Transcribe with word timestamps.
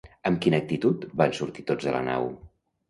Amb 0.29 0.39
quina 0.45 0.61
actitud 0.63 1.05
van 1.23 1.37
sortir 1.41 1.67
tots 1.71 1.89
de 1.91 1.97
la 1.99 2.05
nau? 2.11 2.29